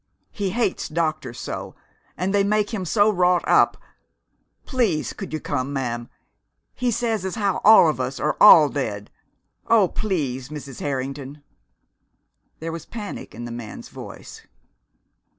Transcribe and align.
He 0.31 0.49
hates 0.49 0.89
doctors 0.89 1.39
so, 1.39 1.75
and 2.17 2.33
they 2.33 2.43
make 2.43 2.73
him 2.73 2.85
so 2.85 3.11
wrought 3.11 3.47
up 3.47 3.77
please 4.65 5.13
could 5.13 5.31
you 5.31 5.39
come, 5.39 5.71
ma'am? 5.71 6.09
He 6.73 6.89
says 6.89 7.23
as 7.23 7.35
how 7.35 7.61
all 7.63 7.87
of 7.87 7.99
us 7.99 8.19
are 8.19 8.35
all 8.41 8.67
dead 8.69 9.11
oh, 9.67 9.87
please, 9.89 10.49
Mrs. 10.49 10.79
Harrington!" 10.79 11.43
There 12.57 12.71
was 12.71 12.87
panic 12.87 13.35
in 13.35 13.45
the 13.45 13.51
man's 13.51 13.89
voice. 13.89 14.41